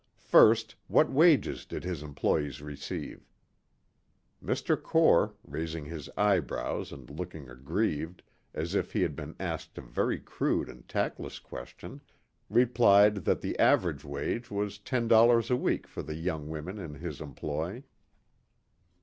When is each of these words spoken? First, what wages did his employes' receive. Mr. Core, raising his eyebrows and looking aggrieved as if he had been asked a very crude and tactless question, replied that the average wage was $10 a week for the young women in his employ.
First, 0.25 0.73
what 0.87 1.11
wages 1.11 1.63
did 1.63 1.83
his 1.83 2.01
employes' 2.01 2.59
receive. 2.59 3.29
Mr. 4.43 4.75
Core, 4.81 5.35
raising 5.45 5.85
his 5.85 6.09
eyebrows 6.17 6.91
and 6.91 7.07
looking 7.07 7.47
aggrieved 7.47 8.23
as 8.51 8.73
if 8.73 8.93
he 8.93 9.03
had 9.03 9.15
been 9.15 9.35
asked 9.39 9.77
a 9.77 9.81
very 9.81 10.17
crude 10.19 10.69
and 10.69 10.89
tactless 10.89 11.37
question, 11.37 12.01
replied 12.49 13.15
that 13.25 13.41
the 13.41 13.59
average 13.59 14.03
wage 14.03 14.49
was 14.49 14.79
$10 14.79 15.51
a 15.51 15.55
week 15.55 15.85
for 15.85 16.01
the 16.01 16.15
young 16.15 16.49
women 16.49 16.79
in 16.79 16.95
his 16.95 17.21
employ. 17.21 17.83